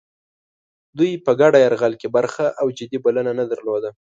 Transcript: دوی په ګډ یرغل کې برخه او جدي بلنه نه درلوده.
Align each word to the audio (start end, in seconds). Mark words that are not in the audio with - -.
دوی 0.97 1.11
په 1.25 1.31
ګډ 1.39 1.53
یرغل 1.63 1.93
کې 2.01 2.07
برخه 2.15 2.45
او 2.59 2.67
جدي 2.77 2.97
بلنه 3.05 3.31
نه 3.39 3.45
درلوده. 3.51 3.89